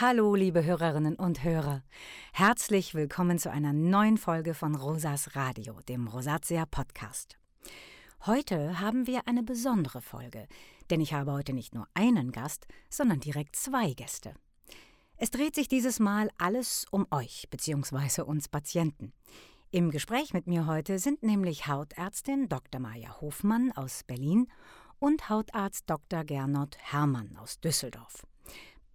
Hallo, 0.00 0.34
liebe 0.34 0.64
Hörerinnen 0.64 1.14
und 1.14 1.44
Hörer. 1.44 1.84
Herzlich 2.32 2.96
willkommen 2.96 3.38
zu 3.38 3.52
einer 3.52 3.72
neuen 3.72 4.18
Folge 4.18 4.52
von 4.52 4.74
Rosas 4.74 5.36
Radio, 5.36 5.78
dem 5.88 6.08
Rosatia 6.08 6.66
Podcast. 6.66 7.38
Heute 8.26 8.80
haben 8.80 9.06
wir 9.06 9.28
eine 9.28 9.44
besondere 9.44 10.00
Folge, 10.02 10.48
denn 10.90 11.00
ich 11.00 11.14
habe 11.14 11.30
heute 11.30 11.52
nicht 11.52 11.76
nur 11.76 11.86
einen 11.94 12.32
Gast, 12.32 12.66
sondern 12.90 13.20
direkt 13.20 13.54
zwei 13.54 13.92
Gäste. 13.92 14.34
Es 15.16 15.30
dreht 15.30 15.54
sich 15.54 15.68
dieses 15.68 16.00
Mal 16.00 16.28
alles 16.38 16.86
um 16.90 17.06
euch 17.12 17.46
bzw. 17.50 18.22
uns 18.22 18.48
Patienten. 18.48 19.12
Im 19.70 19.92
Gespräch 19.92 20.34
mit 20.34 20.48
mir 20.48 20.66
heute 20.66 20.98
sind 20.98 21.22
nämlich 21.22 21.68
Hautärztin 21.68 22.48
Dr. 22.48 22.80
Maja 22.80 23.20
Hofmann 23.20 23.70
aus 23.70 24.02
Berlin 24.02 24.48
und 24.98 25.28
Hautarzt 25.28 25.88
Dr. 25.88 26.24
Gernot 26.24 26.78
Hermann 26.80 27.36
aus 27.36 27.60
Düsseldorf. 27.60 28.26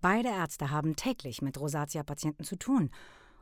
Beide 0.02 0.30
Ärzte 0.30 0.72
haben 0.72 0.96
täglich 0.96 1.42
mit 1.42 1.60
Rosatia-Patienten 1.60 2.46
zu 2.46 2.58
tun 2.58 2.90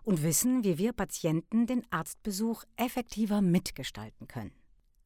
und 0.04 0.24
wissen, 0.24 0.64
wie 0.64 0.80
wir 0.80 0.92
Patienten 0.92 1.68
den 1.68 1.86
Arztbesuch 1.92 2.64
effektiver 2.78 3.42
mitgestalten 3.42 4.28
können. 4.28 4.52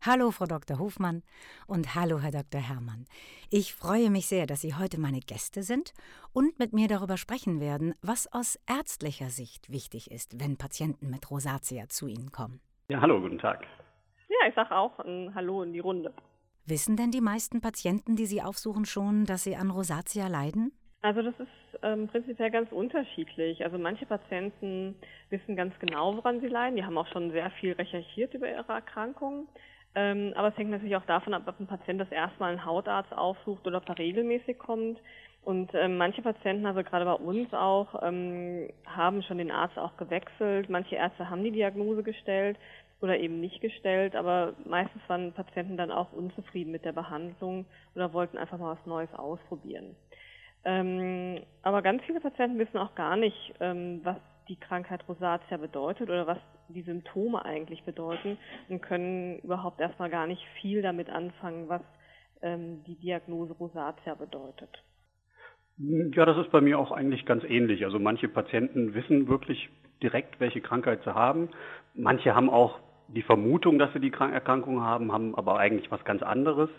Hallo, 0.03 0.31
Frau 0.31 0.45
Dr. 0.45 0.79
Hofmann 0.79 1.23
und 1.67 1.93
hallo, 1.93 2.19
Herr 2.19 2.31
Dr. 2.31 2.61
Herrmann. 2.61 3.05
Ich 3.49 3.75
freue 3.75 4.09
mich 4.09 4.27
sehr, 4.27 4.47
dass 4.47 4.61
Sie 4.61 4.75
heute 4.75 4.99
meine 4.99 5.19
Gäste 5.19 5.61
sind 5.61 5.93
und 6.31 6.57
mit 6.57 6.71
mir 6.71 6.87
darüber 6.87 7.17
sprechen 7.17 7.59
werden, 7.59 7.93
was 8.01 8.31
aus 8.31 8.57
ärztlicher 8.65 9.29
Sicht 9.29 9.69
wichtig 9.69 10.09
ist, 10.09 10.39
wenn 10.39 10.57
Patienten 10.57 11.09
mit 11.09 11.29
Rosatia 11.29 11.89
zu 11.89 12.07
Ihnen 12.07 12.31
kommen. 12.31 12.61
Ja, 12.87 13.01
hallo, 13.01 13.19
guten 13.19 13.37
Tag. 13.37 13.67
Ja, 14.29 14.47
ich 14.47 14.55
sage 14.55 14.75
auch 14.75 14.97
ein 14.99 15.35
Hallo 15.35 15.61
in 15.63 15.73
die 15.73 15.79
Runde. 15.79 16.13
Wissen 16.65 16.95
denn 16.95 17.11
die 17.11 17.21
meisten 17.21 17.59
Patienten, 17.59 18.15
die 18.15 18.25
Sie 18.25 18.41
aufsuchen, 18.41 18.85
schon, 18.85 19.25
dass 19.25 19.43
sie 19.43 19.55
an 19.55 19.69
Rosatia 19.69 20.27
leiden? 20.27 20.71
Also 21.03 21.23
das 21.23 21.33
ist 21.39 21.79
ähm, 21.81 22.07
prinzipiell 22.07 22.51
ganz 22.51 22.71
unterschiedlich. 22.71 23.63
Also 23.63 23.77
manche 23.79 24.05
Patienten 24.05 24.95
wissen 25.29 25.55
ganz 25.55 25.77
genau, 25.79 26.15
woran 26.15 26.41
sie 26.41 26.47
leiden. 26.47 26.75
Die 26.75 26.85
haben 26.85 26.97
auch 26.97 27.07
schon 27.07 27.31
sehr 27.31 27.49
viel 27.51 27.73
recherchiert 27.73 28.33
über 28.35 28.47
ihre 28.49 28.71
Erkrankung. 28.71 29.47
Ähm, 29.95 30.33
aber 30.35 30.49
es 30.49 30.57
hängt 30.57 30.69
natürlich 30.69 30.95
auch 30.95 31.05
davon 31.05 31.33
ab, 31.33 31.43
ob 31.47 31.59
ein 31.59 31.67
Patient 31.67 31.99
das 31.99 32.11
erstmal 32.11 32.51
einen 32.51 32.65
Hautarzt 32.65 33.11
aufsucht 33.13 33.65
oder 33.65 33.77
ob 33.77 33.89
er 33.89 33.97
regelmäßig 33.97 34.59
kommt. 34.59 34.99
Und 35.43 35.71
ähm, 35.73 35.97
manche 35.97 36.21
Patienten, 36.21 36.67
also 36.67 36.83
gerade 36.83 37.05
bei 37.05 37.13
uns 37.13 37.51
auch, 37.53 38.01
ähm, 38.03 38.69
haben 38.85 39.23
schon 39.23 39.39
den 39.39 39.49
Arzt 39.51 39.79
auch 39.79 39.97
gewechselt. 39.97 40.69
Manche 40.69 40.95
Ärzte 40.95 41.29
haben 41.31 41.43
die 41.43 41.51
Diagnose 41.51 42.03
gestellt 42.03 42.57
oder 43.01 43.17
eben 43.19 43.39
nicht 43.41 43.59
gestellt, 43.59 44.15
aber 44.15 44.53
meistens 44.65 45.01
waren 45.07 45.33
Patienten 45.33 45.77
dann 45.77 45.89
auch 45.91 46.11
unzufrieden 46.13 46.71
mit 46.71 46.85
der 46.85 46.91
Behandlung 46.93 47.65
oder 47.95 48.13
wollten 48.13 48.37
einfach 48.37 48.59
mal 48.59 48.77
was 48.77 48.85
Neues 48.85 49.11
ausprobieren. 49.15 49.95
Ähm, 50.63 51.39
aber 51.63 51.81
ganz 51.81 52.03
viele 52.03 52.19
Patienten 52.19 52.59
wissen 52.59 52.77
auch 52.77 52.95
gar 52.95 53.15
nicht, 53.15 53.53
ähm, 53.59 54.01
was 54.03 54.17
die 54.47 54.57
Krankheit 54.57 55.07
Rosatia 55.07 55.57
bedeutet 55.57 56.09
oder 56.09 56.27
was 56.27 56.37
die 56.67 56.81
Symptome 56.81 57.43
eigentlich 57.43 57.83
bedeuten 57.83 58.37
und 58.69 58.81
können 58.81 59.39
überhaupt 59.39 59.79
erstmal 59.79 60.09
gar 60.09 60.27
nicht 60.27 60.43
viel 60.61 60.81
damit 60.81 61.09
anfangen, 61.09 61.69
was 61.69 61.81
ähm, 62.41 62.83
die 62.85 62.95
Diagnose 62.95 63.53
Rosatia 63.53 64.15
bedeutet. 64.15 64.69
Ja, 65.77 66.25
das 66.25 66.37
ist 66.37 66.51
bei 66.51 66.61
mir 66.61 66.77
auch 66.77 66.91
eigentlich 66.91 67.25
ganz 67.25 67.43
ähnlich. 67.43 67.85
Also 67.85 67.97
manche 67.97 68.27
Patienten 68.27 68.93
wissen 68.93 69.27
wirklich 69.27 69.69
direkt, 70.03 70.39
welche 70.39 70.61
Krankheit 70.61 71.01
sie 71.03 71.15
haben. 71.15 71.49
Manche 71.95 72.35
haben 72.35 72.49
auch 72.49 72.79
die 73.07 73.23
Vermutung, 73.23 73.79
dass 73.79 73.91
sie 73.93 73.99
die 73.99 74.11
Erkrankung 74.11 74.81
haben, 74.81 75.11
haben 75.11 75.35
aber 75.35 75.57
eigentlich 75.59 75.89
was 75.91 76.03
ganz 76.05 76.21
anderes. 76.21 76.69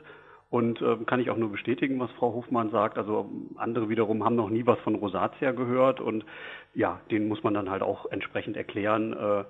Und 0.53 0.83
äh, 0.83 0.99
kann 1.07 1.19
ich 1.19 1.31
auch 1.31 1.39
nur 1.39 1.51
bestätigen, 1.51 1.99
was 1.99 2.11
Frau 2.11 2.35
Hofmann 2.35 2.71
sagt. 2.71 2.99
Also 2.99 3.31
andere 3.57 3.89
wiederum 3.89 4.23
haben 4.23 4.37
noch 4.37 4.51
nie 4.51 4.67
was 4.67 4.79
von 4.81 4.95
Rosatia 4.97 5.53
gehört 5.53 5.99
und 5.99 6.27
ja, 6.75 7.01
denen 7.11 7.27
muss 7.27 7.43
man 7.43 7.55
dann 7.55 7.71
halt 7.71 7.81
auch 7.81 8.05
entsprechend 8.11 8.59
erklären, 8.59 9.15
äh, 9.15 9.45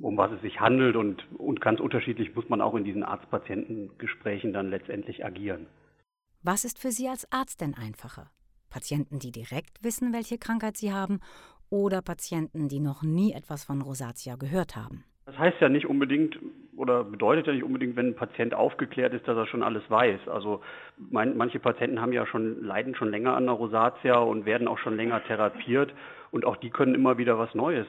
um 0.00 0.16
was 0.16 0.32
es 0.32 0.40
sich 0.40 0.58
handelt 0.58 0.96
und, 0.96 1.26
und 1.38 1.60
ganz 1.60 1.80
unterschiedlich 1.80 2.34
muss 2.34 2.48
man 2.48 2.62
auch 2.62 2.74
in 2.76 2.84
diesen 2.84 3.02
Arzt-Patienten-Gesprächen 3.02 4.54
dann 4.54 4.70
letztendlich 4.70 5.22
agieren. 5.22 5.66
Was 6.42 6.64
ist 6.64 6.78
für 6.78 6.90
Sie 6.90 7.06
als 7.06 7.30
Arzt 7.30 7.60
denn 7.60 7.74
einfacher? 7.74 8.30
Patienten, 8.70 9.18
die 9.18 9.32
direkt 9.32 9.84
wissen, 9.84 10.14
welche 10.14 10.38
Krankheit 10.38 10.78
sie 10.78 10.94
haben, 10.94 11.20
oder 11.68 12.00
Patienten, 12.00 12.68
die 12.68 12.80
noch 12.80 13.02
nie 13.02 13.34
etwas 13.34 13.64
von 13.64 13.82
Rosatia 13.82 14.36
gehört 14.36 14.76
haben? 14.76 15.04
Das 15.26 15.36
heißt 15.36 15.60
ja 15.60 15.68
nicht 15.68 15.86
unbedingt 15.86 16.38
oder 16.76 17.04
bedeutet 17.04 17.46
ja 17.46 17.52
nicht 17.52 17.64
unbedingt, 17.64 17.96
wenn 17.96 18.08
ein 18.08 18.16
Patient 18.16 18.54
aufgeklärt 18.54 19.14
ist, 19.14 19.26
dass 19.28 19.36
er 19.36 19.46
schon 19.46 19.62
alles 19.62 19.82
weiß. 19.88 20.28
Also 20.28 20.60
mein, 20.98 21.36
manche 21.36 21.58
Patienten 21.58 22.00
haben 22.00 22.12
ja 22.12 22.26
schon, 22.26 22.62
leiden 22.64 22.94
schon 22.94 23.10
länger 23.10 23.36
an 23.36 23.46
der 23.46 23.54
Rosatia 23.54 24.18
und 24.18 24.46
werden 24.46 24.68
auch 24.68 24.78
schon 24.78 24.96
länger 24.96 25.22
therapiert 25.24 25.92
und 26.30 26.44
auch 26.44 26.56
die 26.56 26.70
können 26.70 26.94
immer 26.94 27.18
wieder 27.18 27.38
was 27.38 27.54
Neues 27.54 27.86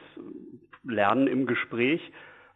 lernen 0.83 1.27
im 1.27 1.45
Gespräch. 1.45 2.01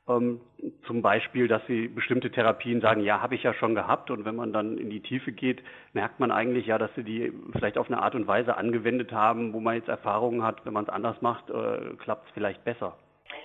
Ähm, 0.07 0.39
zum 0.85 1.01
Beispiel, 1.01 1.47
dass 1.47 1.65
sie 1.67 1.87
bestimmte 1.87 2.31
Therapien 2.31 2.81
sagen, 2.81 3.01
ja, 3.01 3.21
habe 3.21 3.35
ich 3.35 3.43
ja 3.43 3.53
schon 3.53 3.75
gehabt 3.75 4.09
und 4.11 4.25
wenn 4.25 4.35
man 4.35 4.51
dann 4.51 4.77
in 4.77 4.89
die 4.89 5.01
Tiefe 5.01 5.31
geht, 5.31 5.61
merkt 5.93 6.19
man 6.19 6.31
eigentlich 6.31 6.65
ja, 6.65 6.77
dass 6.77 6.93
sie 6.95 7.03
die 7.03 7.31
vielleicht 7.53 7.77
auf 7.77 7.87
eine 7.87 8.01
Art 8.01 8.15
und 8.15 8.27
Weise 8.27 8.57
angewendet 8.57 9.11
haben, 9.11 9.53
wo 9.53 9.59
man 9.59 9.75
jetzt 9.75 9.87
Erfahrungen 9.87 10.43
hat, 10.43 10.65
wenn 10.65 10.73
man 10.73 10.85
es 10.85 10.89
anders 10.89 11.21
macht, 11.21 11.49
äh, 11.49 11.95
klappt 11.99 12.27
es 12.27 12.33
vielleicht 12.33 12.63
besser. 12.63 12.97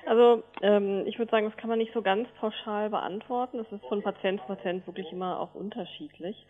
Also 0.06 0.42
ähm, 0.60 1.04
ich 1.06 1.18
würde 1.18 1.30
sagen, 1.30 1.46
das 1.46 1.56
kann 1.56 1.70
man 1.70 1.78
nicht 1.78 1.94
so 1.94 2.02
ganz 2.02 2.28
pauschal 2.38 2.90
beantworten. 2.90 3.58
Es 3.58 3.72
ist 3.72 3.84
von 3.86 4.02
Patient 4.02 4.40
zu 4.40 4.46
Patient 4.46 4.86
wirklich 4.86 5.10
immer 5.12 5.40
auch 5.40 5.54
unterschiedlich. 5.54 6.46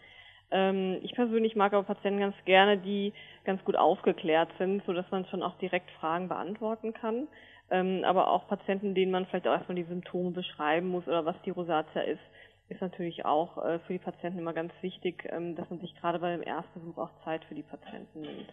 Ähm, 0.51 0.99
ich 1.03 1.15
persönlich 1.15 1.57
mag 1.57 1.73
aber 1.73 1.85
Patienten 1.85 2.21
ganz 2.21 2.37
gerne, 2.45 2.79
die 2.79 3.13
ganz 3.45 3.65
gut 3.65 3.77
aufgeklärt 3.77 4.51
sind, 4.59 4.85
so 4.87 4.93
dass 4.93 5.11
man 5.11 5.27
schon 5.27 5.43
auch 5.43 5.57
direkt 5.59 5.91
Fragen 5.93 6.29
beantworten 6.29 6.93
kann. 6.93 7.29
Ähm, 7.71 8.03
aber 8.05 8.31
auch 8.31 8.47
Patienten, 8.49 8.95
denen 8.95 9.13
man 9.13 9.27
vielleicht 9.27 9.49
auch 9.49 9.53
erstmal 9.53 9.77
die 9.77 9.85
Symptome 9.85 10.33
beschreiben 10.33 10.89
muss 10.89 11.07
oder 11.07 11.25
was 11.25 11.37
die 11.45 11.51
Rosatia 11.51 12.03
ist, 12.03 12.21
ist 12.69 12.81
natürlich 12.81 13.25
auch 13.25 13.59
äh, 13.65 13.79
für 13.81 13.95
die 13.95 13.99
Patienten 13.99 14.39
immer 14.39 14.53
ganz 14.53 14.73
wichtig, 14.81 15.29
ähm, 15.31 15.55
dass 15.57 15.69
man 15.71 15.81
sich 15.81 15.95
gerade 15.97 16.19
beim 16.19 16.43
Erstbesuch 16.43 16.99
auch 16.99 17.11
Zeit 17.25 17.45
für 17.45 17.55
die 17.55 17.63
Patienten 17.63 18.21
nimmt. 18.21 18.53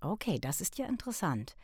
Okay, 0.00 0.38
das 0.40 0.60
ist 0.60 0.78
ja 0.78 0.86
interessant. 0.86 1.56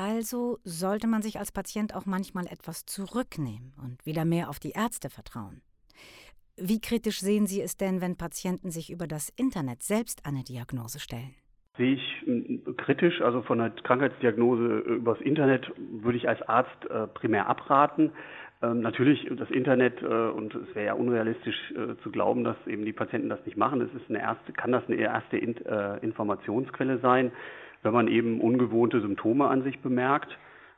Also 0.00 0.56
sollte 0.64 1.06
man 1.06 1.20
sich 1.20 1.38
als 1.38 1.52
Patient 1.52 1.94
auch 1.94 2.06
manchmal 2.06 2.46
etwas 2.46 2.86
zurücknehmen 2.86 3.74
und 3.84 4.06
wieder 4.06 4.24
mehr 4.24 4.48
auf 4.48 4.58
die 4.58 4.70
Ärzte 4.70 5.10
vertrauen. 5.10 5.60
Wie 6.56 6.80
kritisch 6.80 7.20
sehen 7.20 7.46
Sie 7.46 7.60
es 7.60 7.76
denn, 7.76 8.00
wenn 8.00 8.16
Patienten 8.16 8.70
sich 8.70 8.90
über 8.90 9.06
das 9.06 9.28
Internet 9.36 9.82
selbst 9.82 10.24
eine 10.24 10.42
Diagnose 10.42 11.00
stellen? 11.00 11.34
Sehe 11.76 11.96
ich 11.96 12.22
hm, 12.24 12.76
kritisch, 12.78 13.20
also 13.20 13.42
von 13.42 13.58
der 13.58 13.70
Krankheitsdiagnose 13.70 14.84
äh, 14.86 14.94
übers 14.94 15.20
Internet 15.20 15.70
würde 15.76 16.16
ich 16.16 16.26
als 16.26 16.40
Arzt 16.48 16.82
äh, 16.88 17.06
primär 17.06 17.46
abraten. 17.46 18.10
Ähm, 18.62 18.80
natürlich 18.80 19.28
das 19.36 19.50
Internet 19.50 20.00
äh, 20.00 20.06
und 20.06 20.54
es 20.54 20.74
wäre 20.74 20.86
ja 20.86 20.94
unrealistisch 20.94 21.72
äh, 21.72 22.02
zu 22.02 22.10
glauben, 22.10 22.44
dass 22.44 22.56
eben 22.66 22.86
die 22.86 22.94
Patienten 22.94 23.28
das 23.28 23.44
nicht 23.44 23.58
machen. 23.58 23.82
Es 23.82 23.92
ist 24.00 24.08
eine 24.08 24.20
erste, 24.20 24.54
kann 24.54 24.72
das 24.72 24.82
eine 24.86 24.96
erste 24.96 25.36
in, 25.36 25.58
äh, 25.66 25.98
Informationsquelle 25.98 27.00
sein 27.00 27.32
wenn 27.82 27.92
man 27.92 28.08
eben 28.08 28.40
ungewohnte 28.40 29.00
Symptome 29.00 29.48
an 29.48 29.62
sich 29.62 29.80
bemerkt. 29.80 30.36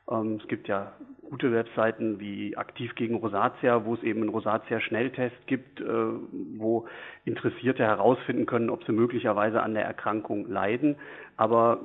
Ähm, 0.09 0.39
es 0.41 0.47
gibt 0.47 0.67
ja 0.67 0.93
gute 1.29 1.51
Webseiten 1.51 2.19
wie 2.19 2.55
Aktiv 2.57 2.95
gegen 2.95 3.15
Rosatia, 3.15 3.85
wo 3.85 3.95
es 3.95 4.03
eben 4.03 4.21
einen 4.21 4.29
Rosatia-Schnelltest 4.29 5.47
gibt, 5.47 5.81
äh, 5.81 5.85
wo 6.57 6.87
Interessierte 7.25 7.83
herausfinden 7.83 8.45
können, 8.45 8.69
ob 8.69 8.83
sie 8.85 8.91
möglicherweise 8.91 9.63
an 9.63 9.73
der 9.73 9.85
Erkrankung 9.85 10.47
leiden. 10.47 10.95
Aber 11.37 11.79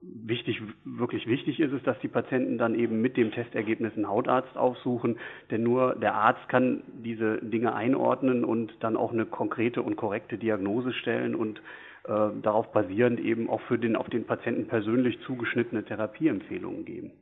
wichtig, 0.00 0.60
wirklich 0.84 1.26
wichtig 1.26 1.60
ist 1.60 1.72
es, 1.72 1.82
dass 1.82 1.98
die 2.00 2.08
Patienten 2.08 2.58
dann 2.58 2.74
eben 2.74 3.00
mit 3.00 3.16
dem 3.16 3.32
Testergebnis 3.32 3.94
einen 3.94 4.08
Hautarzt 4.08 4.56
aufsuchen, 4.56 5.18
denn 5.50 5.62
nur 5.62 5.94
der 5.96 6.14
Arzt 6.14 6.48
kann 6.48 6.82
diese 7.02 7.38
Dinge 7.38 7.74
einordnen 7.74 8.44
und 8.44 8.72
dann 8.80 8.96
auch 8.96 9.12
eine 9.12 9.26
konkrete 9.26 9.82
und 9.82 9.96
korrekte 9.96 10.38
Diagnose 10.38 10.92
stellen 10.92 11.34
und 11.34 11.60
darauf 12.06 12.70
basierend 12.72 13.18
eben 13.18 13.48
auch 13.48 13.62
für 13.62 13.78
den 13.78 13.96
auf 13.96 14.10
den 14.10 14.26
Patienten 14.26 14.68
persönlich 14.68 15.18
zugeschnittene 15.26 15.84
Therapieempfehlungen 15.84 16.84
geben. 16.84 17.12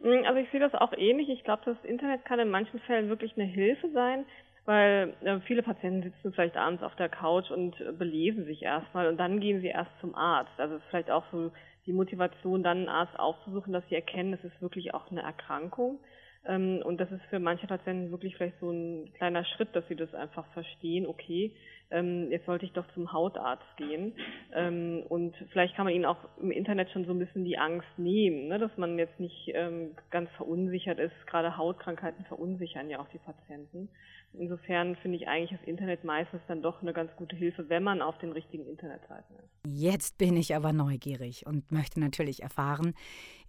Mm, 0.00 0.24
also 0.26 0.38
ich 0.38 0.50
sehe 0.50 0.60
das 0.60 0.74
auch 0.74 0.92
ähnlich. 0.92 1.28
Ich 1.28 1.44
glaube, 1.44 1.62
das 1.64 1.76
Internet 1.84 2.24
kann 2.24 2.38
in 2.38 2.50
manchen 2.50 2.80
Fällen 2.80 3.08
wirklich 3.08 3.36
eine 3.36 3.46
Hilfe 3.46 3.90
sein, 3.92 4.24
weil 4.64 5.14
äh, 5.22 5.40
viele 5.40 5.62
Patienten 5.62 6.02
sitzen 6.02 6.32
vielleicht 6.32 6.56
abends 6.56 6.82
auf 6.82 6.94
der 6.96 7.08
Couch 7.08 7.50
und 7.50 7.80
äh, 7.80 7.92
belesen 7.92 8.44
sich 8.44 8.62
erstmal 8.62 9.08
und 9.08 9.18
dann 9.18 9.40
gehen 9.40 9.60
sie 9.60 9.68
erst 9.68 9.90
zum 10.00 10.14
Arzt. 10.14 10.58
Also 10.58 10.78
vielleicht 10.90 11.10
auch 11.10 11.24
so 11.32 11.52
die 11.86 11.92
Motivation, 11.92 12.62
dann 12.62 12.78
einen 12.78 12.88
Arzt 12.88 13.18
aufzusuchen, 13.18 13.72
dass 13.72 13.86
sie 13.88 13.94
erkennen, 13.94 14.32
das 14.32 14.44
ist 14.44 14.60
wirklich 14.60 14.94
auch 14.94 15.10
eine 15.10 15.22
Erkrankung. 15.22 15.98
Ähm, 16.46 16.82
und 16.84 16.98
das 17.00 17.10
ist 17.10 17.22
für 17.28 17.38
manche 17.38 17.66
Patienten 17.66 18.10
wirklich 18.10 18.36
vielleicht 18.36 18.58
so 18.60 18.70
ein 18.70 19.12
kleiner 19.14 19.44
Schritt, 19.44 19.74
dass 19.74 19.86
sie 19.88 19.96
das 19.96 20.14
einfach 20.14 20.46
verstehen, 20.52 21.06
okay, 21.06 21.54
ähm, 21.90 22.30
jetzt 22.30 22.46
sollte 22.46 22.66
ich 22.66 22.72
doch 22.72 22.86
zum 22.94 23.12
Hautarzt 23.12 23.76
gehen. 23.76 24.14
Ähm, 24.54 25.02
und 25.08 25.34
vielleicht 25.52 25.74
kann 25.76 25.84
man 25.84 25.94
ihnen 25.94 26.04
auch 26.04 26.18
im 26.40 26.50
Internet 26.50 26.90
schon 26.90 27.04
so 27.04 27.12
ein 27.12 27.18
bisschen 27.18 27.44
die 27.44 27.58
Angst 27.58 27.88
nehmen, 27.96 28.48
ne? 28.48 28.58
dass 28.58 28.76
man 28.76 28.98
jetzt 28.98 29.18
nicht 29.18 29.50
ähm, 29.54 29.96
ganz 30.10 30.30
verunsichert 30.36 30.98
ist. 30.98 31.14
Gerade 31.26 31.56
Hautkrankheiten 31.56 32.24
verunsichern 32.26 32.90
ja 32.90 33.00
auch 33.00 33.08
die 33.08 33.18
Patienten. 33.18 33.88
Insofern 34.32 34.94
finde 34.96 35.16
ich 35.16 35.26
eigentlich 35.26 35.58
das 35.58 35.66
Internet 35.66 36.04
meistens 36.04 36.40
dann 36.46 36.62
doch 36.62 36.82
eine 36.82 36.92
ganz 36.92 37.10
gute 37.16 37.34
Hilfe, 37.34 37.68
wenn 37.68 37.82
man 37.82 38.00
auf 38.00 38.16
den 38.18 38.30
richtigen 38.30 38.64
Internetseiten 38.64 39.36
ist. 39.36 39.50
Jetzt 39.66 40.18
bin 40.18 40.36
ich 40.36 40.54
aber 40.54 40.72
neugierig 40.72 41.46
und 41.46 41.72
möchte 41.72 41.98
natürlich 41.98 42.42
erfahren, 42.42 42.94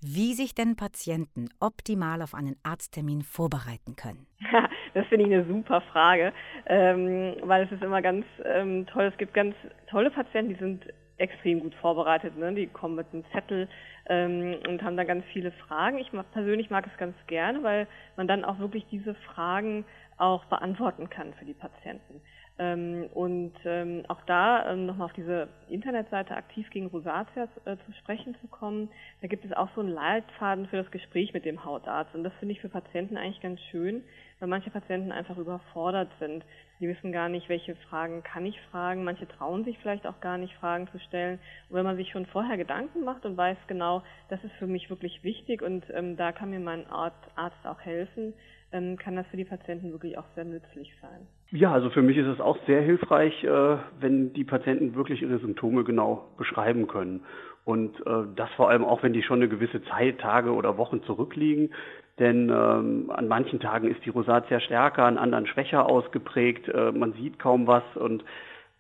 wie 0.02 0.34
sich 0.34 0.56
denn 0.56 0.76
Patienten 0.76 1.50
optimal 1.60 2.24
auf 2.24 2.34
einen 2.34 2.56
Arzttermin 2.64 3.22
vorbereiten 3.22 3.96
können. 3.96 4.26
das 4.94 5.06
finde 5.08 5.26
ich 5.28 5.34
eine 5.34 5.46
super 5.46 5.82
Frage, 5.82 6.34
ähm, 6.66 7.36
weil 7.44 7.64
es 7.64 7.72
ist 7.72 7.84
immer 7.84 8.02
ganz 8.02 8.26
ähm, 8.44 8.86
toll. 8.88 9.06
Es 9.06 9.18
gibt 9.18 9.34
ganz 9.34 9.56
tolle 9.88 10.12
Patienten, 10.12 10.54
die 10.54 10.60
sind 10.60 10.86
extrem 11.18 11.60
gut 11.60 11.76
vorbereitet. 11.76 12.38
Ne? 12.38 12.54
Die 12.54 12.68
kommen 12.68 12.96
mit 12.96 13.08
einem 13.14 13.24
Zettel 13.32 13.68
ähm, 14.08 14.56
und 14.68 14.82
haben 14.84 14.98
da 14.98 15.04
ganz 15.04 15.24
viele 15.32 15.52
Fragen. 15.52 16.00
Ich 16.00 16.12
persönlich 16.34 16.70
mag 16.70 16.88
es 16.88 16.98
ganz 16.98 17.16
gerne, 17.28 17.64
weil 17.64 17.88
man 18.18 18.28
dann 18.28 18.44
auch 18.44 18.60
wirklich 18.60 18.86
diese 18.92 19.14
Fragen 19.14 19.86
auch 20.18 20.46
beantworten 20.46 21.10
kann 21.10 21.34
für 21.34 21.46
die 21.46 21.54
Patienten. 21.54 22.22
Ähm, 22.62 23.10
und 23.16 23.54
ähm, 23.66 24.04
auch 24.08 24.22
da 24.28 24.72
ähm, 24.72 24.86
nochmal 24.86 25.06
auf 25.06 25.14
diese 25.14 25.48
Internetseite 25.68 26.36
aktiv 26.36 26.70
gegen 26.70 26.86
Rosatia 26.86 27.48
äh, 27.66 27.76
zu 27.88 27.92
sprechen 27.94 28.36
zu 28.40 28.48
kommen, 28.50 28.88
da 29.22 29.28
gibt 29.28 29.44
es 29.44 29.52
auch 29.52 29.70
so 29.74 29.82
einen 29.82 29.90
Leitfaden 29.90 30.68
für 30.68 30.78
das 30.78 30.92
Gespräch 30.92 31.34
mit 31.34 31.44
dem 31.44 31.66
Hautarzt. 31.66 32.14
Und 32.14 32.24
das 32.24 32.34
finde 32.36 32.54
ich 32.54 32.62
für 32.62 32.70
Patienten 32.70 33.18
eigentlich 33.18 33.42
ganz 33.42 33.60
schön, 33.72 34.04
weil 34.40 34.48
manche 34.48 34.70
Patienten 34.70 35.12
einfach 35.12 35.40
überfordert 35.40 36.12
sind. 36.20 36.46
Die 36.80 36.88
wissen 36.88 37.12
gar 37.12 37.30
nicht, 37.30 37.50
welche 37.50 37.76
Fragen 37.90 38.22
kann 38.22 38.46
ich 38.46 38.62
fragen. 38.70 39.04
Manche 39.04 39.28
trauen 39.28 39.64
sich 39.64 39.80
vielleicht 39.80 40.06
auch 40.06 40.20
gar 40.20 40.38
nicht, 40.38 40.54
Fragen 40.58 40.88
zu 40.92 41.00
stellen. 41.00 41.40
Und 41.70 41.78
wenn 41.78 41.86
man 41.86 41.98
sich 41.98 42.12
schon 42.12 42.28
vorher 42.28 42.58
Gedanken 42.58 43.04
macht 43.04 43.26
und 43.26 43.38
weiß 43.38 43.58
genau, 43.66 44.04
das 44.30 44.44
ist 44.44 44.54
für 44.60 44.68
mich 44.68 44.92
wirklich 44.92 45.24
wichtig 45.24 45.64
und 45.64 45.84
ähm, 45.96 46.16
da 46.16 46.32
kann 46.32 46.52
mir 46.52 46.60
mein 46.60 46.86
Arzt 46.88 47.66
auch 47.66 47.82
helfen, 47.82 48.36
kann 48.72 49.16
das 49.16 49.28
für 49.28 49.38
die 49.38 49.46
Patienten 49.46 49.92
wirklich 49.92 50.18
auch 50.18 50.26
sehr 50.36 50.46
nützlich 50.46 50.94
sein. 51.02 51.28
Ja, 51.52 51.74
also 51.74 51.90
für 51.90 52.02
mich 52.02 52.18
ist 52.18 52.28
es 52.28 52.40
auch 52.40 52.58
sehr 52.66 52.82
hilfreich, 52.82 53.44
äh, 53.44 53.78
wenn 54.00 54.34
die 54.34 54.46
Patienten 54.46 54.96
wirklich 54.96 55.22
ihre 55.22 55.40
Symptome 55.40 55.84
genau 55.84 56.30
beschreiben 56.38 56.88
können. 56.88 57.22
Und 57.66 58.00
äh, 58.08 58.24
das 58.36 58.50
vor 58.52 58.70
allem 58.70 58.86
auch, 58.86 59.04
wenn 59.04 59.14
die 59.14 59.24
schon 59.24 59.40
eine 59.40 59.50
gewisse 59.50 59.84
Zeit, 59.84 60.20
Tage 60.20 60.54
oder 60.54 60.78
Wochen 60.78 61.04
zurückliegen. 61.04 61.72
Denn 62.18 62.50
ähm, 62.50 63.12
an 63.12 63.28
manchen 63.28 63.60
Tagen 63.60 63.90
ist 63.90 64.04
die 64.06 64.10
Rosatia 64.10 64.60
stärker, 64.60 65.04
an 65.04 65.18
anderen 65.18 65.48
schwächer 65.48 65.86
ausgeprägt. 65.86 66.68
Äh, 66.70 66.92
man 66.92 67.14
sieht 67.14 67.40
kaum 67.40 67.68
was 67.68 67.84
und 67.96 68.24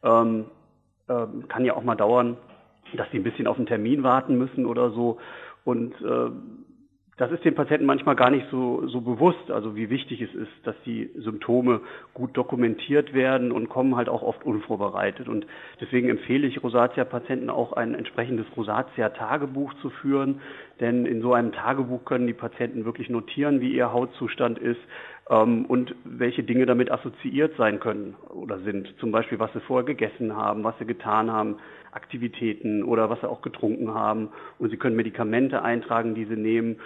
ähm, 0.03 0.45
äh, 1.07 1.25
kann 1.47 1.65
ja 1.65 1.75
auch 1.75 1.83
mal 1.83 1.95
dauern, 1.95 2.37
dass 2.95 3.09
sie 3.11 3.17
ein 3.17 3.23
bisschen 3.23 3.47
auf 3.47 3.57
einen 3.57 3.67
Termin 3.67 4.03
warten 4.03 4.37
müssen 4.37 4.65
oder 4.65 4.91
so. 4.91 5.19
Und 5.63 5.93
äh, 6.01 6.31
das 7.21 7.31
ist 7.31 7.45
den 7.45 7.53
Patienten 7.53 7.85
manchmal 7.85 8.15
gar 8.15 8.31
nicht 8.31 8.47
so, 8.49 8.87
so 8.87 8.99
bewusst, 8.99 9.51
also 9.51 9.75
wie 9.75 9.91
wichtig 9.91 10.23
es 10.23 10.33
ist, 10.33 10.49
dass 10.63 10.73
die 10.87 11.11
Symptome 11.15 11.81
gut 12.15 12.35
dokumentiert 12.35 13.13
werden 13.13 13.51
und 13.51 13.69
kommen 13.69 13.95
halt 13.95 14.09
auch 14.09 14.23
oft 14.23 14.43
unvorbereitet. 14.43 15.29
Und 15.29 15.45
deswegen 15.79 16.09
empfehle 16.09 16.47
ich 16.47 16.63
Rosatia-Patienten 16.63 17.51
auch 17.51 17.73
ein 17.73 17.93
entsprechendes 17.93 18.47
Rosatia-Tagebuch 18.57 19.71
zu 19.83 19.91
führen, 19.91 20.41
denn 20.79 21.05
in 21.05 21.21
so 21.21 21.33
einem 21.33 21.51
Tagebuch 21.51 22.05
können 22.05 22.25
die 22.25 22.33
Patienten 22.33 22.85
wirklich 22.85 23.07
notieren, 23.07 23.61
wie 23.61 23.71
ihr 23.71 23.93
Hautzustand 23.93 24.57
ist 24.57 24.81
ähm, 25.29 25.67
und 25.67 25.93
welche 26.03 26.41
Dinge 26.41 26.65
damit 26.65 26.91
assoziiert 26.91 27.55
sein 27.55 27.79
können 27.79 28.15
oder 28.29 28.57
sind. 28.61 28.95
Zum 28.99 29.11
Beispiel, 29.11 29.37
was 29.37 29.53
sie 29.53 29.59
vorher 29.59 29.85
gegessen 29.85 30.35
haben, 30.35 30.63
was 30.63 30.73
sie 30.79 30.85
getan 30.85 31.29
haben, 31.29 31.57
Aktivitäten 31.91 32.83
oder 32.83 33.09
was 33.09 33.19
sie 33.19 33.29
auch 33.29 33.41
getrunken 33.41 33.93
haben. 33.93 34.29
Und 34.57 34.71
sie 34.71 34.77
können 34.77 34.95
Medikamente 34.95 35.61
eintragen, 35.61 36.15
die 36.15 36.25
sie 36.25 36.37
nehmen 36.37 36.77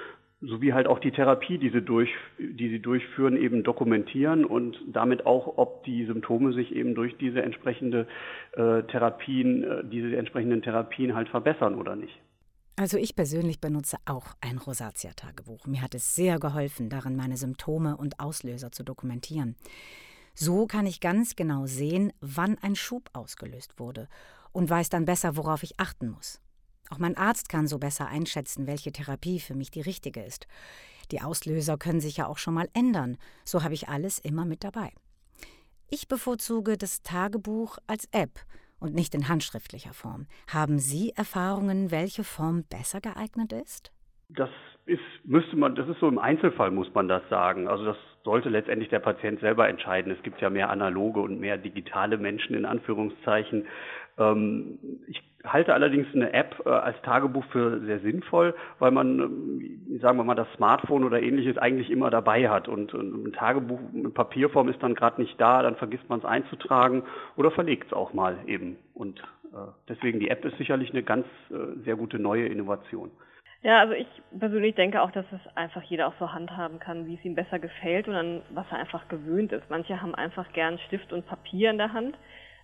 sowie 0.42 0.74
halt 0.74 0.88
auch 0.88 1.00
die 1.00 1.12
Therapie, 1.12 1.58
die 1.58 1.70
sie, 1.70 1.82
durch, 1.82 2.10
die 2.38 2.70
sie 2.70 2.80
durchführen, 2.80 3.38
eben 3.38 3.64
dokumentieren 3.64 4.46
und 4.46 4.78
damit 4.88 5.26
auch, 5.26 5.58
ob 5.58 5.84
die 5.86 6.06
Symptome 6.06 6.54
sich 6.54 6.76
eben 6.76 6.94
durch 6.94 7.18
diese 7.18 7.42
entsprechende 7.42 8.08
äh, 8.54 8.84
Therapien, 8.84 9.64
äh, 9.64 9.84
diese 9.86 10.16
entsprechenden 10.16 10.62
Therapien 10.62 11.16
halt 11.16 11.30
verbessern 11.30 11.76
oder 11.76 11.96
nicht. 11.96 12.20
Also 12.78 12.98
ich 12.98 13.16
persönlich 13.16 13.62
benutze 13.62 13.98
auch 14.06 14.36
ein 14.42 14.58
Rosatia-Tagebuch. 14.58 15.66
Mir 15.66 15.82
hat 15.82 15.96
es 15.96 16.14
sehr 16.16 16.40
geholfen, 16.40 16.90
darin 16.90 17.16
meine 17.16 17.38
Symptome 17.38 17.96
und 17.96 18.20
Auslöser 18.20 18.72
zu 18.72 18.84
dokumentieren. 18.84 19.56
So 20.34 20.68
kann 20.68 20.86
ich 20.86 21.00
ganz 21.00 21.38
genau 21.38 21.66
sehen, 21.66 22.12
wann 22.20 22.58
ein 22.62 22.76
Schub 22.76 23.10
ausgelöst 23.14 23.80
wurde 23.80 24.10
und 24.52 24.70
weiß 24.70 24.90
dann 24.90 25.06
besser, 25.06 25.38
worauf 25.38 25.64
ich 25.64 25.80
achten 25.80 26.10
muss. 26.10 26.42
Auch 26.90 27.00
mein 27.00 27.18
Arzt 27.18 27.50
kann 27.50 27.68
so 27.68 27.80
besser 27.80 28.08
einschätzen, 28.08 28.68
welche 28.68 28.92
Therapie 28.92 29.40
für 29.40 29.56
mich 29.56 29.72
die 29.72 29.82
richtige 29.82 30.22
ist. 30.24 30.48
Die 31.12 31.22
Auslöser 31.22 31.78
können 31.78 32.00
sich 32.00 32.18
ja 32.18 32.28
auch 32.28 32.38
schon 32.38 32.54
mal 32.54 32.68
ändern. 32.74 33.18
So 33.44 33.64
habe 33.64 33.74
ich 33.74 33.90
alles 33.90 34.20
immer 34.20 34.46
mit 34.46 34.64
dabei. 34.64 34.92
Ich 35.90 36.08
bevorzuge 36.08 36.78
das 36.78 37.04
Tagebuch 37.04 37.78
als 37.88 38.08
App 38.12 38.40
und 38.80 38.96
nicht 38.96 39.14
in 39.16 39.30
handschriftlicher 39.30 39.94
Form. 39.94 40.28
Haben 40.52 40.80
Sie 40.80 41.12
Erfahrungen, 41.16 41.92
welche 41.92 42.24
Form 42.24 42.64
besser 42.70 43.02
geeignet 43.02 43.54
ist? 43.54 43.92
Das 44.30 44.50
ist, 44.86 45.00
müsste 45.24 45.56
man, 45.56 45.76
das 45.76 45.88
ist 45.88 46.00
so 46.00 46.08
im 46.08 46.20
Einzelfall 46.20 46.72
muss 46.72 46.92
man 46.94 47.08
das 47.08 47.22
sagen. 47.30 47.68
Also 47.68 47.86
das 47.86 47.98
sollte 48.24 48.50
letztendlich 48.50 48.90
der 48.90 49.00
Patient 49.00 49.40
selber 49.40 49.70
entscheiden. 49.70 50.12
Es 50.12 50.22
gibt 50.24 50.42
ja 50.42 50.50
mehr 50.50 50.70
analoge 50.70 51.22
und 51.22 51.40
mehr 51.40 51.58
digitale 51.58 52.18
Menschen 52.18 52.56
in 52.56 52.66
Anführungszeichen. 52.66 53.68
Ähm, 54.18 54.80
ich 55.08 55.22
halte 55.46 55.74
allerdings 55.74 56.08
eine 56.14 56.34
App 56.34 56.62
äh, 56.66 56.70
als 56.70 57.00
Tagebuch 57.02 57.44
für 57.52 57.82
sehr 57.82 58.00
sinnvoll, 58.00 58.56
weil 58.80 58.92
man, 58.92 59.20
ähm, 59.20 60.00
sagen 60.02 60.18
wir 60.18 60.24
mal, 60.24 60.36
das 60.36 60.48
Smartphone 60.56 61.04
oder 61.04 61.22
ähnliches 61.22 61.58
eigentlich 61.58 61.90
immer 61.90 62.10
dabei 62.10 62.50
hat. 62.50 62.68
Und, 62.68 62.94
ein 62.94 63.34
Tagebuch 63.34 63.80
in 63.94 64.14
Papierform 64.14 64.70
ist 64.70 64.82
dann 64.82 64.96
gerade 64.96 65.22
nicht 65.22 65.40
da, 65.40 65.62
dann 65.62 65.76
vergisst 65.76 66.10
man 66.10 66.20
es 66.20 66.26
einzutragen 66.26 67.04
oder 67.36 67.52
verlegt 67.52 67.88
es 67.88 67.94
auch 67.94 68.14
mal 68.14 68.38
eben. 68.48 68.78
Und 68.94 69.20
äh, 69.54 69.58
deswegen 69.90 70.20
die 70.20 70.30
App 70.30 70.44
ist 70.46 70.58
sicherlich 70.58 70.92
eine 70.92 71.04
ganz 71.04 71.28
äh, 71.50 71.84
sehr 71.84 71.96
gute 71.96 72.20
neue 72.20 72.48
Innovation. 72.48 73.12
Ja, 73.62 73.80
also 73.80 73.94
ich 73.94 74.08
persönlich 74.38 74.76
denke 74.76 75.02
auch, 75.02 75.10
dass 75.10 75.26
es 75.32 75.58
einfach 75.58 75.82
jeder 75.84 76.08
auch 76.08 76.14
so 76.20 76.32
handhaben 76.32 76.78
kann, 76.78 77.08
wie 77.08 77.16
es 77.16 77.26
ihm 77.26 77.34
besser 77.34 77.58
gefällt 77.58 78.08
und 78.08 78.14
an 78.14 78.42
was 78.52 78.68
er 78.70 78.78
einfach 78.78 79.08
gewöhnt 79.08 79.52
ist. 79.52 79.64
Manche 79.70 80.02
haben 80.02 80.14
einfach 80.14 80.54
gern 80.54 80.78
Stift 80.88 81.12
und 81.12 81.26
Papier 81.26 81.72
in 81.72 81.80
der 81.80 81.92
Hand 81.92 82.16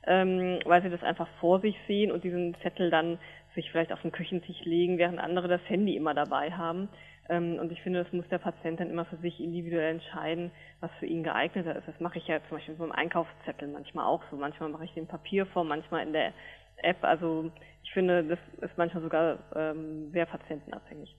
ähm, 0.08 0.60
weil 0.66 0.82
sie 0.82 0.90
das 0.90 1.04
einfach 1.04 1.28
vor 1.40 1.60
sich 1.62 1.76
sehen 1.88 2.12
und 2.12 2.24
diesen 2.24 2.56
Zettel 2.62 2.90
dann 2.90 3.20
sich 3.56 3.70
vielleicht 3.70 3.92
auf 3.92 4.02
den 4.02 4.12
Küchentisch 4.12 4.62
legen, 4.64 4.98
während 4.98 5.20
andere 5.20 5.48
das 5.48 5.62
Handy 5.68 5.96
immer 5.96 6.14
dabei 6.14 6.52
haben. 6.52 6.90
Ähm, 7.30 7.60
und 7.60 7.72
ich 7.72 7.82
finde, 7.82 8.04
das 8.04 8.14
muss 8.14 8.28
der 8.30 8.40
Patient 8.40 8.80
dann 8.80 8.90
immer 8.90 9.06
für 9.06 9.18
sich 9.18 9.40
individuell 9.40 9.92
entscheiden, 9.92 10.52
was 10.80 10.92
für 11.00 11.06
ihn 11.06 11.24
geeigneter 11.24 11.76
ist. 11.76 11.88
Das 11.88 12.00
mache 12.00 12.18
ich 12.18 12.28
ja 12.28 12.40
zum 12.48 12.58
Beispiel 12.58 12.76
beim 12.76 12.92
Einkaufszettel 12.92 13.68
manchmal 13.68 14.06
auch 14.06 14.24
so. 14.30 14.38
Manchmal 14.38 14.70
mache 14.70 14.86
ich 14.86 14.94
den 14.94 15.08
Papierform, 15.08 15.68
manchmal 15.68 16.06
in 16.06 16.14
der 16.14 16.34
App. 16.78 17.04
Also 17.04 17.52
ich 17.84 17.92
finde, 17.94 18.24
das 18.24 18.40
ist 18.62 18.78
manchmal 18.78 19.04
sogar 19.04 19.40
ähm, 19.56 20.12
sehr 20.12 20.26
patientenabhängig. 20.26 21.16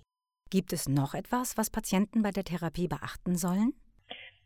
Gibt 0.50 0.72
es 0.72 0.88
noch 0.88 1.14
etwas, 1.14 1.56
was 1.56 1.70
Patienten 1.70 2.22
bei 2.22 2.30
der 2.30 2.44
Therapie 2.44 2.88
beachten 2.88 3.36
sollen? 3.36 3.72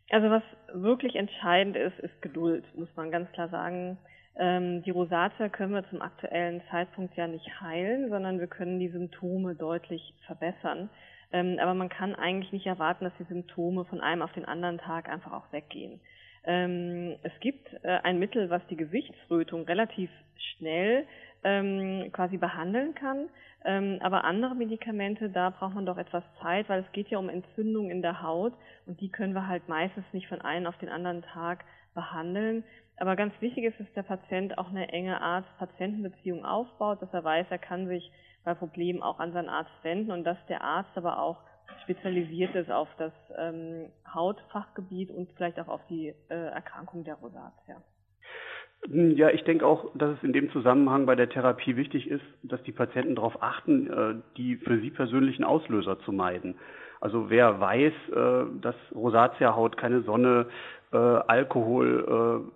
Also 0.09 0.29
was 0.29 0.43
wirklich 0.73 1.15
entscheidend 1.15 1.75
ist, 1.75 1.99
ist 1.99 2.21
Geduld, 2.21 2.63
muss 2.75 2.87
man 2.95 3.11
ganz 3.11 3.29
klar 3.33 3.49
sagen. 3.49 3.97
Ähm, 4.39 4.83
die 4.83 4.91
Rosatia 4.91 5.49
können 5.49 5.73
wir 5.73 5.89
zum 5.89 6.01
aktuellen 6.01 6.61
Zeitpunkt 6.69 7.15
ja 7.15 7.27
nicht 7.27 7.59
heilen, 7.59 8.09
sondern 8.09 8.39
wir 8.39 8.47
können 8.47 8.79
die 8.79 8.89
Symptome 8.89 9.55
deutlich 9.55 10.13
verbessern. 10.25 10.89
Ähm, 11.31 11.57
aber 11.59 11.73
man 11.73 11.89
kann 11.89 12.15
eigentlich 12.15 12.53
nicht 12.53 12.67
erwarten, 12.67 13.05
dass 13.05 13.13
die 13.19 13.33
Symptome 13.33 13.85
von 13.85 13.99
einem 13.99 14.21
auf 14.21 14.31
den 14.33 14.45
anderen 14.45 14.77
Tag 14.77 15.09
einfach 15.09 15.33
auch 15.33 15.51
weggehen. 15.51 15.99
Ähm, 16.45 17.15
es 17.23 17.31
gibt 17.39 17.67
äh, 17.83 17.99
ein 18.03 18.19
Mittel, 18.19 18.49
was 18.49 18.61
die 18.69 18.77
Gewichtsrötung 18.77 19.63
relativ 19.65 20.09
schnell 20.55 21.05
quasi 21.43 22.35
behandeln 22.35 22.93
kann. 22.93 23.29
aber 24.01 24.25
andere 24.25 24.53
Medikamente, 24.53 25.29
da 25.29 25.51
braucht 25.51 25.75
man 25.75 25.85
doch 25.85 25.97
etwas 25.97 26.23
Zeit, 26.41 26.67
weil 26.67 26.81
es 26.81 26.91
geht 26.91 27.07
ja 27.07 27.19
um 27.19 27.29
Entzündungen 27.29 27.89
in 27.89 28.01
der 28.01 28.21
Haut 28.21 28.53
und 28.85 28.99
die 28.99 29.09
können 29.09 29.33
wir 29.33 29.47
halt 29.47 29.69
meistens 29.69 30.03
nicht 30.11 30.27
von 30.27 30.41
einem 30.41 30.65
auf 30.65 30.77
den 30.79 30.89
anderen 30.89 31.21
Tag 31.21 31.63
behandeln. 31.93 32.65
Aber 32.97 33.15
ganz 33.15 33.33
wichtig 33.41 33.65
ist, 33.65 33.79
dass 33.79 33.91
der 33.93 34.03
Patient 34.03 34.57
auch 34.57 34.69
eine 34.69 34.89
enge 34.89 35.21
Arzt-Patienten-Beziehung 35.21 36.45
aufbaut, 36.45 37.01
dass 37.01 37.13
er 37.13 37.23
weiß, 37.23 37.47
er 37.49 37.59
kann 37.59 37.87
sich 37.87 38.11
bei 38.43 38.55
Problemen 38.55 39.03
auch 39.03 39.19
an 39.19 39.33
seinen 39.33 39.49
Arzt 39.49 39.71
wenden 39.83 40.11
und 40.11 40.23
dass 40.23 40.37
der 40.47 40.63
Arzt 40.63 40.97
aber 40.97 41.19
auch 41.19 41.41
spezialisiert 41.83 42.55
ist 42.55 42.71
auf 42.71 42.87
das 42.97 43.13
ähm, 43.37 43.91
Hautfachgebiet 44.11 45.11
und 45.11 45.29
vielleicht 45.35 45.59
auch 45.59 45.67
auf 45.67 45.81
die 45.89 46.13
äh, 46.29 46.33
Erkrankung 46.33 47.03
der 47.03 47.15
Rosatia. 47.15 47.81
Hm, 48.89 49.11
ja, 49.15 49.29
ich 49.29 49.43
denke 49.43 49.65
auch, 49.65 49.91
dass 49.95 50.17
es 50.17 50.23
in 50.23 50.33
dem 50.33 50.51
Zusammenhang 50.51 51.05
bei 51.05 51.15
der 51.15 51.29
Therapie 51.29 51.75
wichtig 51.75 52.09
ist, 52.09 52.23
dass 52.43 52.61
die 52.63 52.71
Patienten 52.71 53.15
darauf 53.15 53.41
achten, 53.41 53.91
äh, 53.91 54.15
die 54.37 54.57
für 54.57 54.79
sie 54.79 54.91
persönlichen 54.91 55.43
Auslöser 55.43 55.99
zu 55.99 56.11
meiden. 56.11 56.55
Also 56.99 57.29
wer 57.29 57.59
weiß, 57.59 57.93
äh, 58.09 58.61
dass 58.61 58.75
Rosatia-Haut 58.93 59.77
keine 59.77 60.01
Sonne, 60.01 60.47
äh, 60.91 60.97
Alkohol, 60.97 62.49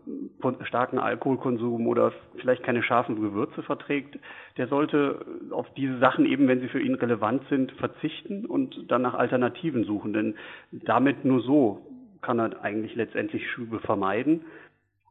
starken 0.64 1.00
Alkoholkonsum 1.00 1.86
oder 1.88 2.14
vielleicht 2.38 2.64
keine 2.64 2.82
scharfen 2.82 3.20
Gewürze 3.22 3.62
verträgt, 3.62 4.18
der 4.58 4.68
sollte 4.68 5.26
auf 5.52 5.68
diese 5.76 6.00
Sachen 6.00 6.26
eben, 6.26 6.48
wenn 6.48 6.62
sie 6.62 6.70
für 6.70 6.80
ihn 6.80 6.96
relevant 6.96 7.44
sind, 7.50 7.74
verzichten 7.74 8.46
und 8.46 8.90
dann 8.90 9.02
nach 9.02 9.16
Alternativen 9.16 9.84
suchen. 9.84 10.14
Denn 10.14 10.36
damit 10.72 11.26
nur 11.26 11.42
so 11.42 11.82
kann 12.22 12.40
er 12.40 12.64
eigentlich 12.64 12.96
letztendlich 12.96 13.50
Schübe 13.52 13.80
vermeiden. 13.80 14.46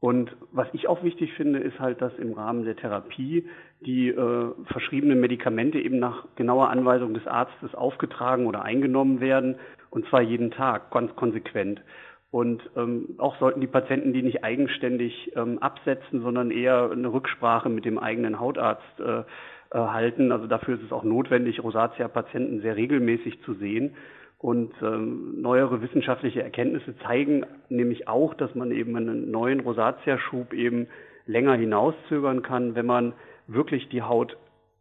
Und 0.00 0.34
was 0.50 0.66
ich 0.72 0.88
auch 0.88 1.02
wichtig 1.02 1.34
finde, 1.34 1.58
ist 1.58 1.78
halt, 1.78 2.00
dass 2.00 2.16
im 2.18 2.32
Rahmen 2.32 2.64
der 2.64 2.74
Therapie 2.74 3.46
die 3.80 4.08
äh, 4.08 4.50
verschriebenen 4.64 5.20
Medikamente 5.20 5.78
eben 5.78 5.98
nach 5.98 6.24
genauer 6.36 6.70
Anweisung 6.70 7.12
des 7.12 7.26
Arztes 7.26 7.74
aufgetragen 7.74 8.46
oder 8.46 8.62
eingenommen 8.62 9.20
werden, 9.20 9.56
und 9.90 10.06
zwar 10.08 10.22
jeden 10.22 10.50
Tag, 10.52 10.90
ganz 10.90 11.14
konsequent. 11.16 11.82
Und 12.30 12.62
ähm, 12.76 13.16
auch 13.18 13.38
sollten 13.40 13.60
die 13.60 13.66
Patienten 13.66 14.12
die 14.12 14.22
nicht 14.22 14.44
eigenständig 14.44 15.32
ähm, 15.36 15.58
absetzen, 15.58 16.22
sondern 16.22 16.50
eher 16.50 16.90
eine 16.90 17.12
Rücksprache 17.12 17.68
mit 17.68 17.84
dem 17.84 17.98
eigenen 17.98 18.38
Hautarzt 18.38 19.00
äh, 19.00 19.20
äh, 19.20 19.24
halten. 19.72 20.30
Also 20.30 20.46
dafür 20.46 20.76
ist 20.76 20.84
es 20.84 20.92
auch 20.92 21.02
notwendig, 21.02 21.62
Rosatia-Patienten 21.62 22.60
sehr 22.60 22.76
regelmäßig 22.76 23.42
zu 23.42 23.54
sehen. 23.54 23.96
Und 24.40 24.72
ähm, 24.80 25.42
neuere 25.42 25.82
wissenschaftliche 25.82 26.42
Erkenntnisse 26.42 26.96
zeigen 27.00 27.44
nämlich 27.68 28.08
auch, 28.08 28.32
dass 28.32 28.54
man 28.54 28.72
eben 28.72 28.96
einen 28.96 29.30
neuen 29.30 29.60
Rosatia-Schub 29.60 30.54
eben 30.54 30.88
länger 31.26 31.54
hinauszögern 31.54 32.42
kann, 32.42 32.74
wenn 32.74 32.86
man 32.86 33.12
wirklich 33.46 33.90
die 33.90 34.00
Haut 34.00 34.38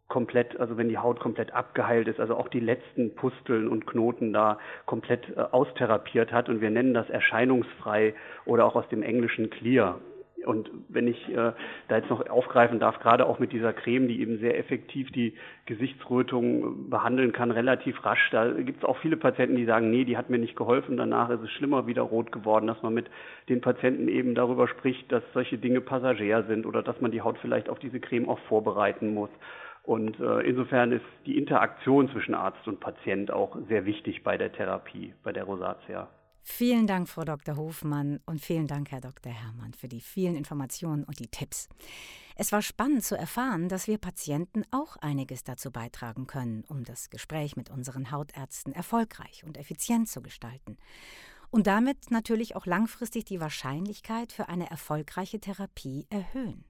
komplett, 0.08 0.58
also 0.58 0.78
wenn 0.78 0.88
die 0.88 0.96
Haut 0.96 1.20
komplett 1.20 1.52
abgeheilt 1.52 2.08
ist, 2.08 2.18
also 2.18 2.36
auch 2.36 2.48
die 2.48 2.60
letzten 2.60 3.14
Pusteln 3.14 3.68
und 3.68 3.86
Knoten 3.86 4.32
da 4.32 4.58
komplett 4.86 5.28
äh, 5.36 5.40
austherapiert 5.40 6.32
hat. 6.32 6.48
Und 6.48 6.62
wir 6.62 6.70
nennen 6.70 6.94
das 6.94 7.10
erscheinungsfrei 7.10 8.14
oder 8.46 8.64
auch 8.64 8.76
aus 8.76 8.88
dem 8.88 9.02
englischen 9.02 9.50
Clear. 9.50 10.00
Und 10.46 10.70
wenn 10.88 11.06
ich 11.06 11.28
äh, 11.28 11.52
da 11.88 11.96
jetzt 11.96 12.10
noch 12.10 12.28
aufgreifen 12.28 12.78
darf, 12.78 12.98
gerade 13.00 13.26
auch 13.26 13.38
mit 13.38 13.52
dieser 13.52 13.72
Creme, 13.72 14.08
die 14.08 14.20
eben 14.20 14.38
sehr 14.38 14.58
effektiv 14.58 15.10
die 15.12 15.34
Gesichtsrötung 15.66 16.88
behandeln 16.88 17.32
kann, 17.32 17.50
relativ 17.50 18.04
rasch, 18.04 18.30
da 18.30 18.50
gibt 18.50 18.82
es 18.82 18.88
auch 18.88 18.98
viele 18.98 19.16
Patienten, 19.16 19.56
die 19.56 19.66
sagen, 19.66 19.90
nee, 19.90 20.04
die 20.04 20.16
hat 20.16 20.30
mir 20.30 20.38
nicht 20.38 20.56
geholfen, 20.56 20.96
danach 20.96 21.30
ist 21.30 21.42
es 21.42 21.50
schlimmer 21.50 21.86
wieder 21.86 22.02
rot 22.02 22.32
geworden, 22.32 22.66
dass 22.66 22.82
man 22.82 22.94
mit 22.94 23.10
den 23.48 23.60
Patienten 23.60 24.08
eben 24.08 24.34
darüber 24.34 24.68
spricht, 24.68 25.10
dass 25.12 25.22
solche 25.34 25.58
Dinge 25.58 25.80
passagier 25.80 26.44
sind 26.48 26.66
oder 26.66 26.82
dass 26.82 27.00
man 27.00 27.10
die 27.10 27.22
Haut 27.22 27.38
vielleicht 27.38 27.68
auf 27.68 27.78
diese 27.78 28.00
Creme 28.00 28.28
auch 28.28 28.38
vorbereiten 28.48 29.12
muss. 29.14 29.30
Und 29.82 30.20
äh, 30.20 30.40
insofern 30.42 30.92
ist 30.92 31.04
die 31.26 31.38
Interaktion 31.38 32.10
zwischen 32.10 32.34
Arzt 32.34 32.66
und 32.68 32.80
Patient 32.80 33.30
auch 33.30 33.56
sehr 33.68 33.86
wichtig 33.86 34.22
bei 34.22 34.36
der 34.36 34.52
Therapie, 34.52 35.14
bei 35.22 35.32
der 35.32 35.44
Rosatia. 35.44 36.08
Vielen 36.42 36.86
Dank, 36.86 37.08
Frau 37.08 37.24
Dr. 37.24 37.56
Hofmann, 37.56 38.20
und 38.26 38.40
vielen 38.40 38.66
Dank, 38.66 38.90
Herr 38.90 39.00
Dr. 39.00 39.32
Herrmann, 39.32 39.74
für 39.74 39.88
die 39.88 40.00
vielen 40.00 40.36
Informationen 40.36 41.04
und 41.04 41.18
die 41.18 41.28
Tipps. 41.28 41.68
Es 42.36 42.52
war 42.52 42.62
spannend 42.62 43.04
zu 43.04 43.16
erfahren, 43.16 43.68
dass 43.68 43.86
wir 43.86 43.98
Patienten 43.98 44.62
auch 44.70 44.96
einiges 44.96 45.44
dazu 45.44 45.70
beitragen 45.70 46.26
können, 46.26 46.64
um 46.68 46.84
das 46.84 47.10
Gespräch 47.10 47.56
mit 47.56 47.68
unseren 47.68 48.10
Hautärzten 48.10 48.72
erfolgreich 48.72 49.44
und 49.44 49.58
effizient 49.58 50.08
zu 50.08 50.22
gestalten. 50.22 50.78
Und 51.50 51.66
damit 51.66 52.10
natürlich 52.10 52.56
auch 52.56 52.64
langfristig 52.64 53.24
die 53.24 53.40
Wahrscheinlichkeit 53.40 54.32
für 54.32 54.48
eine 54.48 54.70
erfolgreiche 54.70 55.40
Therapie 55.40 56.06
erhöhen. 56.08 56.64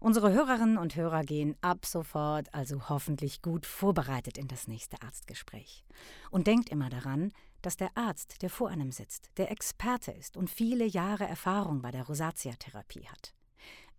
Unsere 0.00 0.32
Hörerinnen 0.32 0.78
und 0.78 0.96
Hörer 0.96 1.22
gehen 1.22 1.54
ab 1.60 1.86
sofort 1.86 2.52
also 2.52 2.88
hoffentlich 2.88 3.40
gut 3.40 3.66
vorbereitet 3.66 4.36
in 4.36 4.48
das 4.48 4.66
nächste 4.66 5.00
Arztgespräch. 5.00 5.84
Und 6.32 6.48
denkt 6.48 6.70
immer 6.70 6.88
daran, 6.88 7.32
dass 7.62 7.76
der 7.76 7.90
Arzt, 7.94 8.42
der 8.42 8.50
vor 8.50 8.68
einem 8.68 8.92
sitzt, 8.92 9.30
der 9.38 9.50
Experte 9.50 10.10
ist 10.10 10.36
und 10.36 10.50
viele 10.50 10.84
Jahre 10.84 11.24
Erfahrung 11.24 11.80
bei 11.82 11.90
der 11.90 12.04
Rosatia-Therapie 12.04 13.08
hat. 13.08 13.34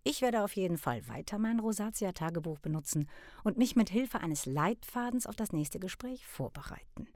Ich 0.04 0.20
werde 0.20 0.44
auf 0.44 0.54
jeden 0.54 0.76
Fall 0.76 1.08
weiter 1.08 1.38
mein 1.38 1.60
Rosatia-Tagebuch 1.60 2.58
benutzen 2.58 3.08
und 3.42 3.56
mich 3.56 3.74
mit 3.74 3.88
Hilfe 3.88 4.20
eines 4.20 4.44
Leitfadens 4.44 5.26
auf 5.26 5.34
das 5.34 5.52
nächste 5.52 5.80
Gespräch 5.80 6.26
vorbereiten. 6.26 7.08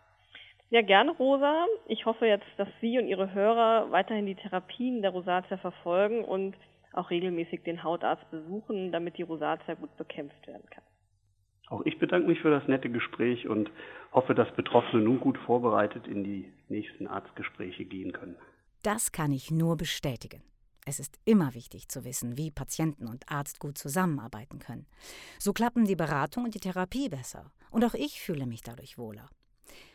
Ja, 0.71 0.83
gerne, 0.83 1.13
Rosa. 1.13 1.67
Ich 1.87 2.07
hoffe 2.07 2.27
jetzt, 2.27 2.47
dass 2.57 2.69
Sie 2.81 2.99
und 2.99 3.07
Ihre 3.07 3.33
Hörer 3.33 3.91
weiterhin 3.91 4.27
die 4.27 4.35
Therapien 4.35 5.03
der 5.03 5.11
Rosatia 5.11 5.59
verfolgen 5.59 6.25
und 6.25 6.57
auch 6.93 7.11
regelmäßig 7.11 7.63
den 7.63 7.83
Hautarzt 7.83 8.31
besuchen, 8.31 8.91
damit 8.91 9.19
die 9.19 9.23
Rosatia 9.23 9.75
gut 9.75 9.95
bekämpft 9.97 10.47
werden 10.47 10.69
kann. 10.71 10.85
Auch 11.71 11.83
ich 11.85 11.99
bedanke 11.99 12.29
mich 12.29 12.41
für 12.41 12.51
das 12.51 12.67
nette 12.67 12.91
Gespräch 12.91 13.47
und 13.47 13.71
hoffe, 14.13 14.35
dass 14.35 14.51
Betroffene 14.55 15.03
nun 15.03 15.21
gut 15.21 15.37
vorbereitet 15.39 16.07
in 16.07 16.25
die 16.25 16.51
nächsten 16.69 17.07
Arztgespräche 17.07 17.85
gehen 17.85 18.13
können. 18.13 18.37
Das 18.83 19.13
kann 19.13 19.33
ich 19.33 19.51
nur 19.51 19.77
bestätigen. 19.77 20.43
Es 20.87 21.01
ist 21.01 21.19
immer 21.27 21.55
wichtig 21.55 21.89
zu 21.89 22.05
wissen, 22.05 22.39
wie 22.39 22.51
Patienten 22.51 23.07
und 23.07 23.31
Arzt 23.31 23.61
gut 23.61 23.77
zusammenarbeiten 23.77 24.59
können. 24.59 24.87
So 25.39 25.53
klappen 25.53 25.85
die 25.85 25.97
Beratung 25.97 26.45
und 26.45 26.55
die 26.55 26.61
Therapie 26.61 27.11
besser. 27.11 27.53
Und 27.71 27.85
auch 27.85 27.93
ich 27.93 28.23
fühle 28.23 28.47
mich 28.47 28.63
dadurch 28.63 28.97
wohler. 28.97 29.29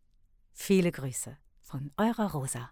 Viele 0.56 0.92
Grüße 0.92 1.36
von 1.60 1.90
eurer 1.98 2.30
Rosa. 2.30 2.70